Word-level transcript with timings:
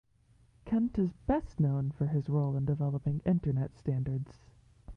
Kent 0.65 0.97
is 0.97 1.13
best 1.27 1.59
known 1.59 1.91
for 1.91 2.07
his 2.07 2.27
role 2.27 2.55
in 2.55 2.65
developing 2.65 3.21
Internet 3.23 3.77
standards. 3.77 4.39